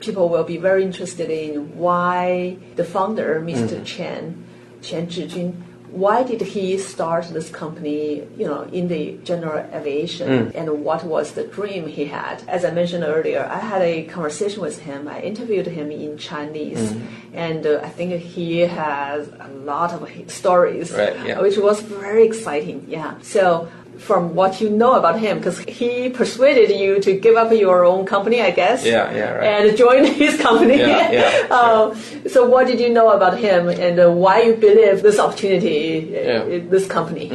[0.00, 3.80] people will be very interested in why the founder, Mr.
[3.80, 4.42] Qian,
[4.80, 5.62] Qian Zhijun,
[6.02, 11.26] why did he start this company, you know, in the general aviation, and what was
[11.38, 12.42] the dream he had?
[12.48, 15.06] As I mentioned earlier, I had a conversation with him.
[15.06, 16.84] I interviewed him in Chinese,
[17.32, 21.40] and uh, I think he has a lot of stories, Right, yeah.
[21.40, 22.78] which was very exciting.
[22.88, 23.14] Yeah.
[23.22, 27.84] So from what you know about him, because he persuaded you to give up your
[27.84, 28.84] own company, I guess.
[28.84, 29.44] Yeah, yeah, right.
[29.68, 30.78] And join his company.
[30.78, 31.96] Yeah, yeah, Um,
[32.28, 36.46] so what did you know about him, and uh, why you believe this opportunity, uh,
[36.46, 36.58] Yeah.
[36.68, 37.28] this company?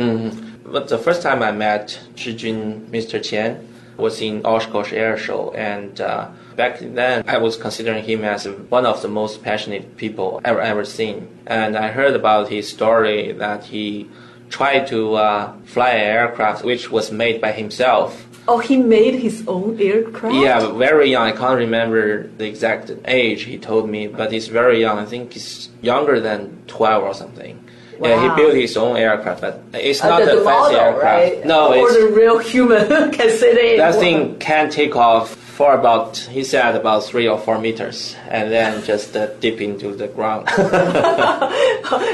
[0.65, 3.19] But the first time I met Zhijun, Mr.
[3.19, 3.65] Qian,
[3.97, 8.85] was in Oshkosh Air Show, and uh, back then I was considering him as one
[8.85, 11.27] of the most passionate people ever ever seen.
[11.47, 14.07] And I heard about his story that he
[14.49, 18.25] tried to uh, fly an aircraft which was made by himself.
[18.47, 20.35] Oh, he made his own aircraft.
[20.35, 21.27] Yeah, very young.
[21.27, 24.97] I can't remember the exact age he told me, but he's very young.
[24.97, 27.63] I think he's younger than 12 or something.
[28.01, 30.79] Yeah, he built his own aircraft, but it's Uh, not the, a the fancy model,
[30.79, 31.03] aircraft.
[31.35, 31.45] right?
[31.45, 33.77] No, or it's the real human can sit in.
[33.77, 38.49] that thing can take off for about he said about three or four meters, and
[38.49, 40.47] then just uh, dip into the ground.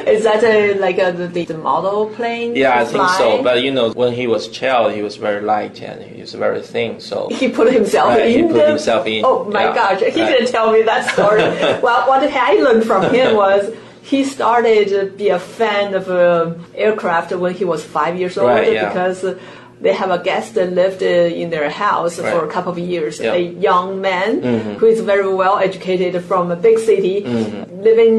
[0.07, 2.55] Is that a, like a, the, the model plane?
[2.55, 3.17] yeah, I to think fly?
[3.17, 3.43] so.
[3.43, 6.61] But you know, when he was child, he was very light and he was very
[6.61, 6.99] thin.
[6.99, 8.47] So he put himself Right, he in.
[8.47, 10.15] put the- himself in, Oh my yeah, gosh, he right.
[10.15, 11.41] didn't tell me that story.
[11.85, 13.71] well, what I learned from him was
[14.11, 16.53] he started to be a fan of uh,
[16.85, 18.87] aircraft when he was five years old Right, yeah.
[18.87, 19.23] because.
[19.23, 19.37] Uh,
[19.85, 23.19] they have a guest that lived uh, in their house for a couple of years.
[23.19, 23.33] Yeah.
[23.33, 24.73] A young man Mm-hmm.
[24.79, 27.81] who is very well educated from a big city, Mm-hmm.
[27.89, 28.17] living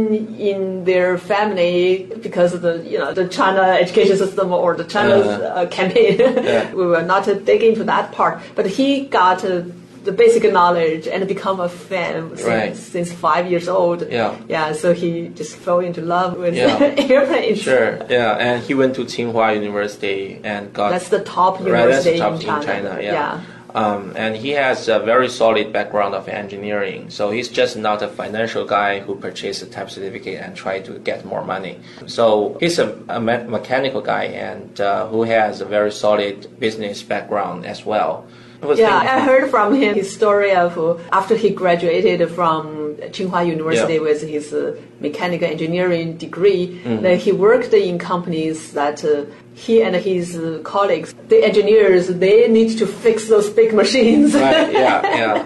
[0.50, 1.80] in their family
[2.26, 6.16] because of the you know the China education system or the China's uh, campaign.
[6.20, 6.72] Yeah.
[6.78, 8.88] we will not dig into that part, but he
[9.20, 9.62] got uh,
[10.06, 12.74] the basic knowledge and become a fan since, Right.
[12.94, 13.98] since five years old.
[14.10, 14.36] Yeah.
[14.48, 14.72] yeah.
[14.82, 16.94] So he just fell into love with Yeah.
[17.14, 17.60] airplanes.
[17.68, 22.04] sure, yeah, and he went to Tsinghua University and got That's the top Right, that's
[22.04, 22.66] the university top in in China.
[22.66, 23.40] China, yeah.
[23.74, 28.08] Um, and he has a very solid background of engineering, so he's just not a
[28.08, 31.74] financial guy who purchased a type certificate and try to get more money.
[32.06, 37.02] So he's a, a me- mechanical guy and uh, who has a very solid business
[37.02, 38.24] background as well.
[38.66, 43.46] Was Yeah, I heard from him his story of uh, after he graduated from Tsinghua
[43.46, 44.00] University Yeah.
[44.08, 47.02] with his uh, mechanical engineering degree, Mm-hmm.
[47.02, 49.24] that he worked in companies that uh,
[49.54, 54.34] he and his uh, colleagues, the engineers, they need to fix those big machines.
[54.34, 55.36] Right, yeah, yeah.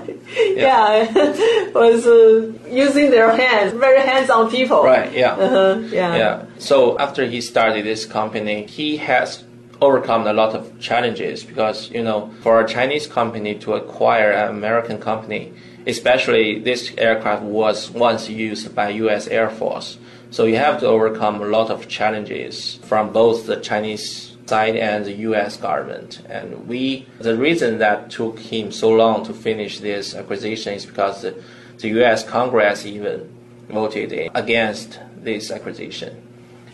[0.66, 4.82] yeah, was uh, using their hands, very hands-on people.
[4.82, 5.34] Right, yeah.
[5.34, 6.16] Uh, yeah.
[6.16, 6.44] Yeah.
[6.58, 9.44] So after he started this company, he has
[9.80, 14.50] overcome a lot of challenges because you know for a Chinese company to acquire an
[14.50, 15.52] American company,
[15.86, 19.26] especially this aircraft was once used by U.S.
[19.28, 19.98] Air Force.
[20.30, 25.04] So you have to overcome a lot of challenges from both the Chinese side and
[25.04, 25.56] the U.S.
[25.56, 26.22] government.
[26.28, 31.22] And we, the reason that took him so long to finish this acquisition is because
[31.22, 31.42] the,
[31.78, 32.24] the U.S.
[32.24, 33.28] Congress even
[33.68, 36.29] voted against this acquisition.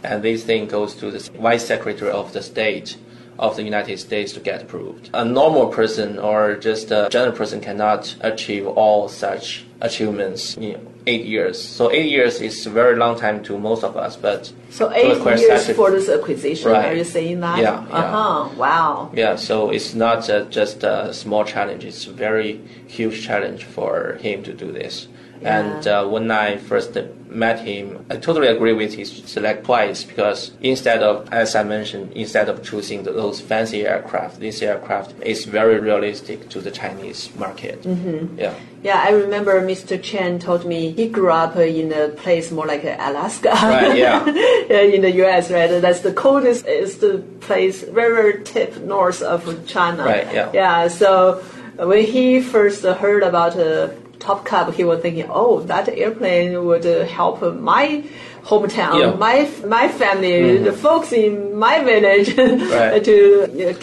[0.06, 2.96] And this thing goes to the Vice Secretary of the State
[3.38, 5.10] of the United States to get approved.
[5.12, 11.26] A normal person or just a general person cannot achieve all such achievements in eight
[11.26, 11.62] years.
[11.62, 15.16] So eight years is a very long time to most of us, but So eight
[15.16, 16.70] acquire years for this acquisition.
[16.70, 16.86] Right.
[16.86, 17.58] Are you saying that?
[17.58, 17.94] Yeah, yeah.
[17.94, 18.10] Uh
[18.46, 18.54] huh.
[18.56, 19.10] Wow.
[19.12, 24.18] Yeah, so it's not uh, just a small challenge, it's a very huge challenge for
[24.22, 25.08] him to do this.
[25.42, 26.96] And uh, when I first
[27.28, 32.12] met him, I totally agree with his select twice because instead of, as I mentioned,
[32.12, 37.82] instead of choosing those fancy aircraft, this aircraft is very realistic to the Chinese market.
[37.82, 38.38] Mm-hmm.
[38.38, 38.54] Yeah.
[38.82, 39.98] Yeah, I remember Mr.
[39.98, 43.48] Qian told me he grew up in a place more like Alaska.
[43.48, 44.24] Right, yeah.
[44.70, 45.80] in the U.S., right?
[45.80, 50.04] That's the coldest is the place, very, very tip north of China.
[50.04, 50.52] Right, yeah.
[50.52, 51.42] Yeah, so
[51.78, 53.88] when he first heard about uh,
[54.26, 57.36] Top Cub, he was thinking, oh, that airplane would uh, help
[57.74, 58.02] my
[58.50, 59.10] hometown, Yeah.
[59.26, 59.36] my
[59.78, 61.32] my family, the folks in
[61.66, 62.28] my village,
[62.78, 63.04] Right.
[63.08, 63.16] to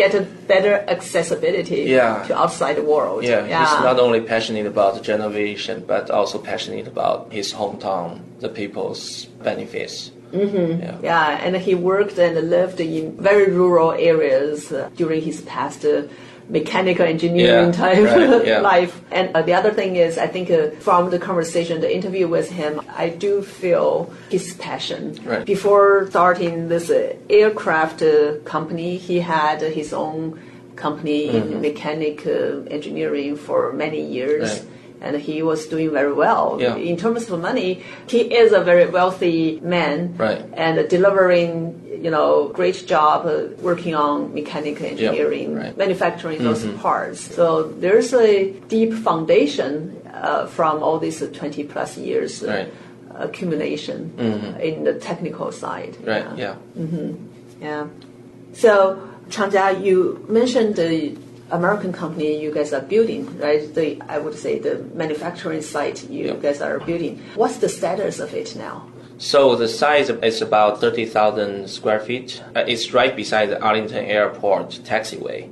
[0.02, 0.22] get a
[0.54, 2.24] better accessibility Yeah.
[2.28, 3.24] to outside the world.
[3.24, 8.08] Yeah, he's not only passionate about the generation, but also passionate about his hometown,
[8.46, 9.96] the people's benefits.
[10.34, 10.82] Mm-hmm.
[10.82, 10.96] Yeah.
[11.10, 16.02] Yeah, and he worked and lived in very rural areas uh, during his past uh,
[16.50, 18.60] mechanical engineering Yeah, type right, yeah.
[18.60, 19.02] life.
[19.12, 22.50] And uh, the other thing is, I think uh, from the conversation, the interview with
[22.50, 25.18] him, I do feel his passion.
[25.24, 25.46] Right.
[25.46, 30.40] Before starting this uh, aircraft uh, company, he had his own
[30.76, 34.60] company in mechanical uh, engineering for many years.
[34.60, 34.68] Mm-hmm.
[34.68, 34.73] Right.
[35.04, 36.58] And he was doing very well.
[36.60, 36.76] Yeah.
[36.78, 40.42] In terms of money, he is a very wealthy man Right.
[40.54, 41.52] and delivering
[42.04, 45.78] you know great job uh, working on mechanical engineering right.
[45.78, 49.72] manufacturing those parts so there's a deep foundation
[50.14, 52.70] uh, from all these uh, 20 plus years uh, Right.
[53.16, 56.56] accumulation uh, in the technical side Right, yeah.
[57.62, 57.88] yeah
[58.54, 59.00] so
[59.30, 61.16] Changjia, you mentioned the
[61.54, 63.64] American company you guys are building, right?
[63.76, 66.34] The I would say the manufacturing site you Yeah.
[66.46, 67.14] guys are building.
[67.36, 68.76] What's the status of it now?
[69.20, 72.42] So the size is about 30,000 square feet.
[72.56, 75.48] Uh, It's right beside the Arlington Airport taxiway.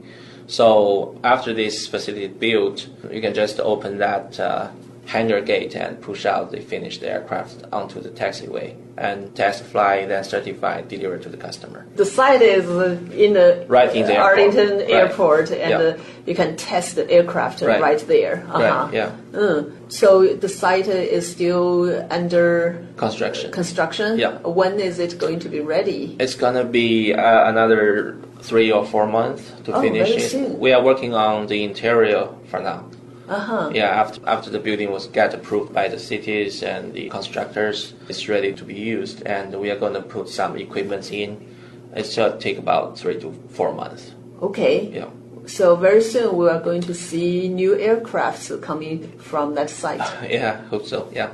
[0.47, 4.67] So after this facility is built, you can just open that uh,
[5.07, 10.23] hangar gate and push out the finished aircraft onto the taxiway and test fly, then
[10.23, 11.85] certify, deliver to the customer.
[11.95, 12.65] The site is
[13.11, 14.29] in the Right in the airport.
[14.39, 14.89] Arlington Right.
[14.89, 15.79] Airport, and Yeah.
[15.79, 15.97] uh,
[16.27, 17.81] you can test the aircraft Right.
[17.81, 18.43] right, there.
[18.47, 18.59] Uh-huh.
[18.59, 19.11] Right, yeah.
[19.33, 19.71] Mm.
[19.87, 23.51] So the site is still under Construction.
[23.51, 24.19] construction.
[24.19, 24.37] Yeah.
[24.43, 26.15] When is it going to be ready?
[26.19, 30.19] It's gonna be uh, another three or four months to Oh, finish it.
[30.29, 30.59] soon.
[30.59, 32.85] We are working on the interior for now.
[33.31, 33.71] Uh huh.
[33.73, 38.27] Yeah, after after the building was get approved by the cities and the constructors, it's
[38.27, 41.29] ready to be used, and we are going to put some equipment in.
[41.95, 44.11] It should take about three to four months.
[44.41, 44.87] Okay.
[44.91, 45.09] Yeah.
[45.45, 50.01] So very soon we are going to see new aircrafts coming from that site.
[50.29, 51.09] Yeah, hope so.
[51.13, 51.31] Yeah.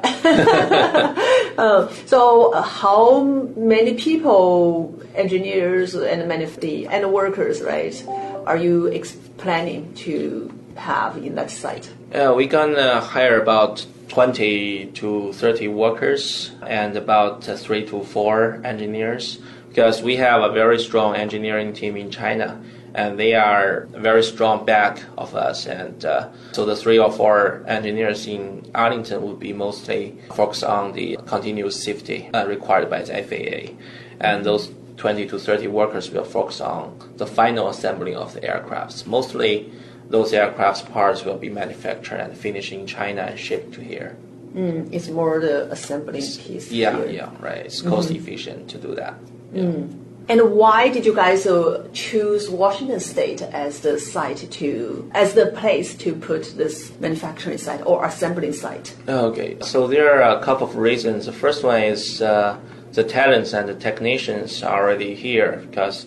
[2.05, 3.23] So uh, how
[3.57, 7.95] many people, engineers and manuf- and workers, right,
[8.45, 11.91] are you ex- planning to have in that site?
[12.11, 18.61] Yeah, we're gonna hire about 20 to 30 workers and about uh, three to four
[18.63, 22.59] engineers because we have a very strong engineering team in China
[22.95, 25.67] and they are very strong back of us.
[25.67, 30.93] And uh, so the three or four engineers in Arlington would be mostly focused on
[30.93, 33.75] the continuous safety uh, required by the FAA.
[34.19, 39.05] And those 20 to 30 workers will focus on the final assembling of the aircrafts.
[39.05, 39.71] Mostly
[40.09, 44.17] those aircraft parts will be manufactured and finished in China and shipped to here.
[44.53, 46.71] Mm, it's more the assembling piece.
[46.71, 47.09] Yeah, here.
[47.09, 47.65] yeah, right.
[47.65, 49.15] It's cost efficient to do that.
[49.53, 49.83] Yeah.
[50.29, 55.47] And why did you guys uh, choose Washington State as the site to, as the
[55.47, 58.93] place to put this manufacturing site or assembling site?
[59.07, 61.27] Okay, so there are a couple of reasons.
[61.27, 62.59] The first one is uh,
[62.91, 66.05] the talents and the technicians are already here because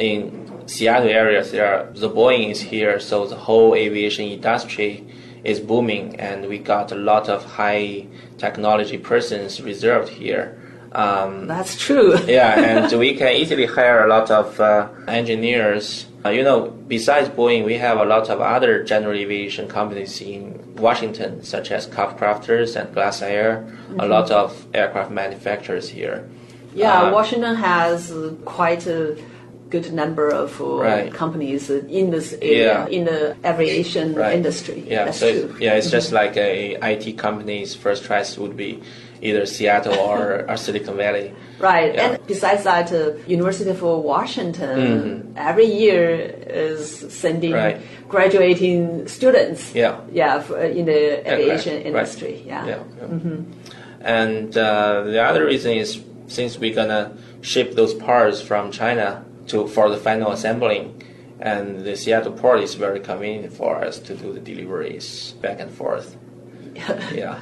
[0.00, 5.04] in Seattle areas, there are, the Boeing is here, so the whole aviation industry
[5.42, 8.06] is booming, and we got a lot of high
[8.38, 10.56] technology persons reserved here.
[10.92, 12.16] Um, That's true.
[12.26, 16.06] yeah, and we can easily hire a lot of uh, engineers.
[16.24, 20.76] Uh, you know, besides Boeing, we have a lot of other general aviation companies in
[20.76, 23.76] Washington, such as CubCrafters and Glasair.
[23.98, 26.28] A lot of aircraft manufacturers here.
[26.74, 28.12] Yeah, Uh, Washington has
[28.44, 29.16] quite a
[29.70, 31.12] good number of uh, Right.
[31.14, 32.96] companies in this area, Yeah.
[32.96, 34.34] in the aviation Right.
[34.34, 34.82] industry.
[34.86, 35.54] Yeah, That's so it's- true.
[35.64, 38.80] yeah, it's just like a IT company's first choice would be
[39.22, 41.32] either Seattle or, or Silicon Valley.
[41.60, 42.02] Right, Yeah.
[42.12, 46.80] and besides that, uh, University of Washington every year is
[47.22, 47.64] sending Mm-hmm.
[47.64, 48.08] Right.
[48.08, 49.62] graduating students.
[49.74, 49.94] Yeah.
[50.12, 51.00] yeah, f- uh, in the
[51.32, 51.86] aviation Right.
[51.86, 52.34] industry.
[52.46, 52.66] Yeah.
[52.66, 52.78] Yeah.
[52.98, 53.36] yeah.
[54.02, 57.12] And uh, the other reason is since we're gonna
[57.42, 61.02] ship those parts from China to for the final assembling,
[61.40, 65.70] and the Seattle port is very convenient for us to do the deliveries back and
[65.70, 66.16] forth.
[67.12, 67.38] yeah.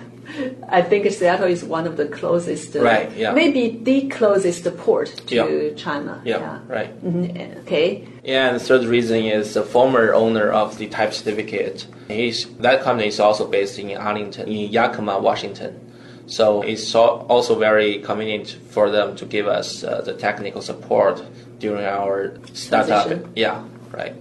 [0.69, 3.33] I think Seattle is one of the closest, uh, Right, yeah.
[3.33, 5.75] maybe the closest port to Yeah.
[5.75, 6.21] China.
[6.25, 6.59] Yeah.
[6.69, 6.91] Right.
[7.03, 8.05] Mhm, Okay.
[8.25, 11.87] Yeah, and the third reason is the former owner of the type certificate.
[12.09, 15.81] He's, that company is also based in Arlington, in Yakima, Washington.
[16.29, 21.22] So it's also very convenient for them to give us uh, the technical support
[21.59, 23.07] during our startup.
[23.07, 23.33] Transition.
[23.35, 24.14] Yeah, right.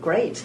[0.00, 0.44] Great.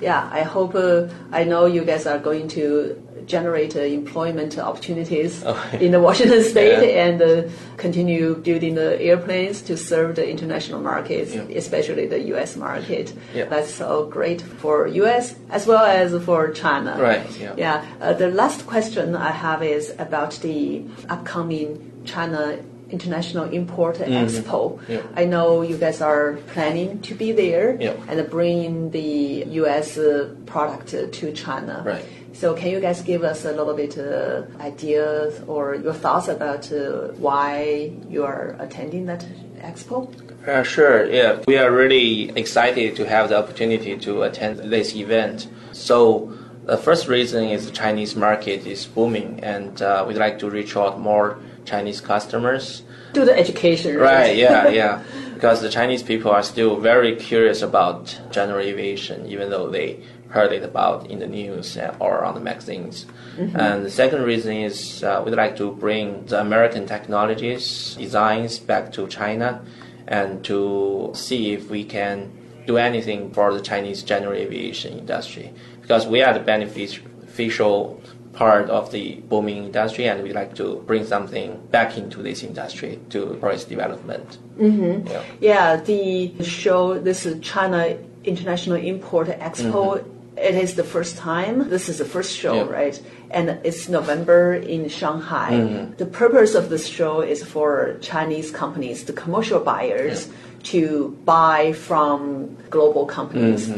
[0.00, 5.42] Yeah, I hope uh, I know you guys are going to generate uh, employment opportunities
[5.46, 7.04] Oh, in the Washington state Yeah.
[7.06, 7.42] and uh,
[7.76, 11.42] continue building the airplanes to serve the international markets, Yeah.
[11.56, 12.56] especially the U.S.
[12.56, 13.12] market.
[13.34, 15.34] That's so great for U.S.
[15.50, 16.96] as well as for China.
[17.00, 17.54] Right, yeah.
[17.56, 17.84] Yeah.
[18.00, 22.58] Uh, the last question I have is about the upcoming China
[22.90, 24.78] International Import Expo.
[24.78, 24.92] Mm-hmm.
[24.92, 25.00] Yeah.
[25.16, 27.94] I know you guys are planning to be there Yeah.
[28.08, 29.98] and bring the U.S.
[30.46, 31.82] product to China.
[31.84, 32.04] Right.
[32.34, 36.70] So can you guys give us a little bit uh, ideas or your thoughts about
[36.72, 39.24] uh, why you are attending that
[39.60, 40.10] expo?
[40.46, 41.40] Uh, sure, yeah.
[41.46, 45.46] We are really excited to have the opportunity to attend this event.
[45.72, 50.50] So, the first reason is the Chinese market is booming, and uh, we'd like to
[50.50, 52.82] reach out more Chinese customers.
[53.12, 53.96] Do the education.
[53.96, 55.02] Right, yeah, yeah.
[55.34, 60.00] Because the Chinese people are still very curious about general aviation, even though they
[60.30, 63.06] heard it about in the news or on the magazines.
[63.36, 68.92] And the second reason is uh, we'd like to bring the American technologies, designs back
[68.92, 69.64] to China
[70.06, 72.30] and to see if we can
[72.66, 75.52] do anything for the Chinese general aviation industry.
[75.82, 78.00] Because we are the beneficial
[78.32, 82.98] part of the booming industry and we'd like to bring something back into this industry
[83.10, 84.38] to for its development.
[84.58, 85.06] Mm-hmm.
[85.06, 85.22] Yeah.
[85.40, 90.04] Yeah, the show, this is China International Import Expo.
[90.36, 91.68] It is the first time.
[91.70, 92.70] This is the first show, Mm-hmm.
[92.72, 92.78] Yeah.
[92.80, 93.02] right?
[93.30, 95.88] And it's November in Shanghai.
[95.96, 100.28] The purpose of this show is for Chinese companies, the commercial buyers,
[100.74, 103.70] to buy from global companies.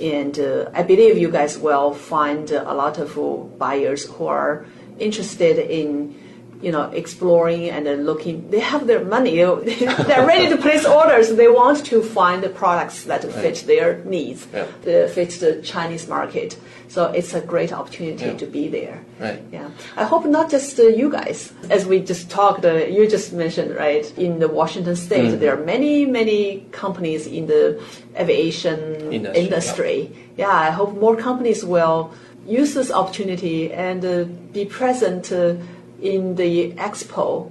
[0.00, 3.14] And uh, I believe you guys will find a lot of
[3.58, 4.64] buyers who are
[4.98, 6.14] interested in
[6.62, 8.50] you know, exploring and then looking.
[8.50, 9.36] They have their money.
[10.08, 11.34] They're ready to place orders.
[11.34, 14.66] They want to find the products that fit their needs, Yeah.
[14.82, 16.58] that fit the Chinese market.
[16.88, 18.36] So it's a great opportunity Yeah.
[18.36, 18.98] to be there.
[19.20, 19.40] Right.
[19.52, 19.68] Yeah.
[19.96, 21.52] I hope not just uh, you guys.
[21.70, 25.40] As we just talked, uh, you just mentioned, right, in the Washington state, Mm-hmm.
[25.40, 27.80] there are many, many companies in the
[28.18, 28.78] aviation
[29.12, 29.98] Industry, industry.
[30.36, 32.12] Yeah, I hope more companies will
[32.46, 35.54] use this opportunity and uh, be present uh,
[36.02, 37.50] in the expo,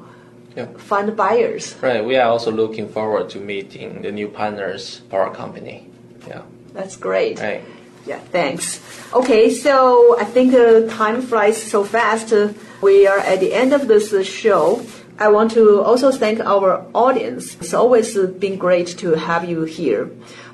[0.55, 0.67] Yeah.
[0.77, 1.75] find buyers.
[1.81, 2.03] Right.
[2.03, 5.87] We are also looking forward to meeting the new partners for our company.
[6.27, 6.41] Yeah.
[6.73, 7.39] That's great.
[7.39, 7.63] Right.
[8.05, 8.79] Yeah, thanks.
[9.13, 12.33] Okay, so I think uh, time flies so fast.
[12.33, 14.81] Uh, we are at the end of this uh, show.
[15.19, 17.55] I want to also thank our audience.
[17.59, 20.09] It's always uh, been great to have you here.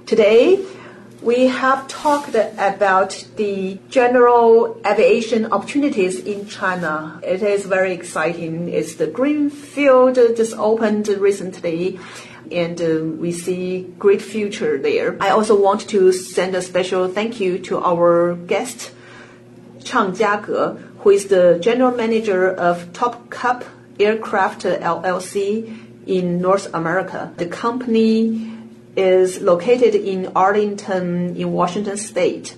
[0.06, 0.60] Today,
[1.26, 7.20] we have talked about the general aviation opportunities in China.
[7.24, 8.70] It is very exciting.
[8.70, 12.00] It's the green field just opened recently
[12.52, 15.18] and uh, we see great future there.
[15.20, 18.92] I also want to send a special thank you to our guest,
[19.80, 23.66] Changjia Ge, who is the general manager of Top Cub
[24.00, 27.34] Aircraft LLC in North America.
[27.38, 28.55] The company
[28.96, 32.56] is located in Arlington in Washington state.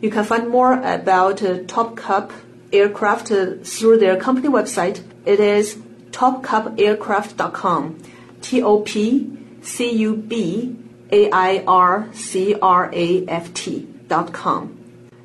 [0.00, 2.32] You can find more about uh, Top Cub
[2.72, 5.02] Aircraft uh, through their company website.
[5.26, 5.76] It is
[6.12, 8.02] topcubaircraft.com.
[8.40, 10.76] T O P C U B
[11.12, 14.78] A I R C R A F T dot com.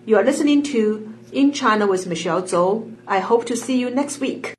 [0.05, 2.95] You are listening to In China with Michelle Zhou.
[3.07, 4.55] I hope to see you next week.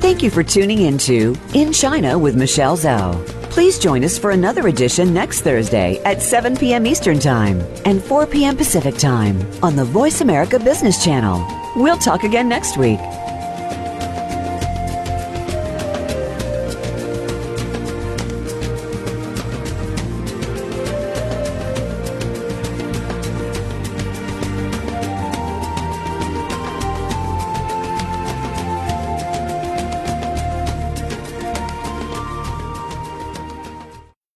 [0.00, 3.24] Thank you for tuning into In China with Michelle Zhou.
[3.50, 6.86] Please join us for another edition next Thursday at 7 p.m.
[6.86, 8.56] Eastern Time and 4 p.m.
[8.56, 11.46] Pacific Time on the Voice America Business Channel.
[11.76, 12.98] We'll talk again next week.